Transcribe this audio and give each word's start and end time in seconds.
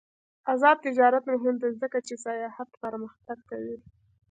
آزاد 0.53 0.77
تجارت 0.85 1.23
مهم 1.33 1.55
دی 1.61 1.69
ځکه 1.81 1.97
چې 2.07 2.13
سیاحت 2.25 2.69
پرمختګ 2.83 3.37
کوي. 3.49 3.77